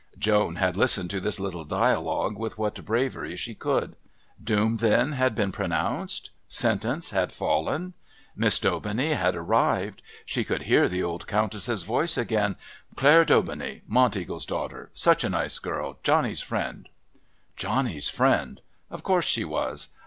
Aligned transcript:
Joan 0.17 0.55
had 0.55 0.77
listened 0.77 1.11
to 1.11 1.19
this 1.19 1.39
little 1.39 1.63
dialogue 1.63 2.35
with 2.35 2.57
what 2.57 2.83
bravery 2.83 3.35
she 3.35 3.53
could. 3.53 3.95
Doom 4.43 4.77
then 4.77 5.11
had 5.11 5.35
been 5.35 5.51
pronounced? 5.51 6.31
Sentence 6.47 7.07
had 7.11 7.31
fallen? 7.31 7.93
Miss 8.35 8.57
Daubeney 8.57 9.13
had 9.13 9.35
arrived. 9.35 10.01
She 10.25 10.43
could 10.43 10.63
hear 10.63 10.89
the 10.89 11.03
old 11.03 11.27
Countess' 11.27 11.83
voice 11.83 12.17
again. 12.17 12.55
"Claire 12.95 13.23
Daubeney 13.23 13.83
Monteagle's 13.87 14.47
daughter 14.47 14.89
such, 14.95 15.23
a 15.23 15.29
nice 15.29 15.59
girl 15.59 15.99
Johnny's 16.01 16.41
friend" 16.41 16.89
Johnny's 17.55 18.09
friend! 18.09 18.59
Of 18.89 19.03
course 19.03 19.27
she 19.27 19.45
was. 19.45 19.89